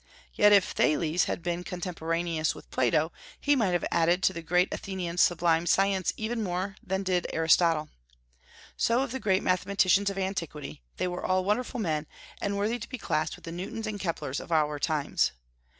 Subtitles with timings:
[0.33, 4.73] Yet if Thales had been contemporaneous with Plato, he might have added to the great
[4.73, 7.87] Athenian's sublime science even more than did Aristotle.
[8.75, 12.07] So of the great mathematicians of antiquity; they were all wonderful men,
[12.41, 15.33] and worthy to be classed with the Newtons and Keplers of our times.